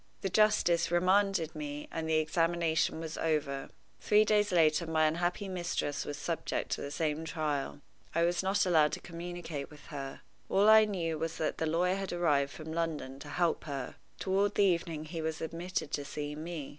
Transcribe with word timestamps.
The 0.21 0.29
justice 0.31 0.89
remanded 0.89 1.53
me 1.55 1.87
and 1.91 2.09
the 2.09 2.15
examination 2.17 2.99
was 2.99 3.19
over. 3.19 3.69
Three 3.99 4.25
days 4.25 4.51
later 4.51 4.87
my 4.87 5.05
unhappy 5.05 5.47
mistress 5.47 6.05
was 6.05 6.17
subjected 6.17 6.71
to 6.73 6.81
the 6.81 6.89
same 6.89 7.23
trial. 7.23 7.81
I 8.15 8.23
was 8.23 8.41
not 8.41 8.65
allowed 8.65 8.93
to 8.93 8.99
communicate 8.99 9.69
with 9.69 9.85
her. 9.93 10.21
All 10.49 10.67
I 10.67 10.85
knew 10.85 11.19
was 11.19 11.37
that 11.37 11.59
the 11.59 11.67
lawyer 11.67 11.97
had 11.97 12.11
arrived 12.11 12.51
from 12.51 12.73
London 12.73 13.19
to 13.19 13.29
help 13.29 13.65
her. 13.65 13.97
Toward 14.17 14.55
the 14.55 14.63
evening 14.63 15.05
he 15.05 15.21
was 15.21 15.39
admitted 15.39 15.91
to 15.91 16.03
see 16.03 16.33
me. 16.33 16.69